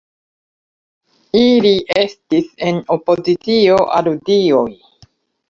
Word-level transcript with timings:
Ili 1.41 1.73
estis 2.05 2.49
en 2.71 2.81
opozicio 2.97 3.79
al 4.01 4.11
dioj. 4.33 4.67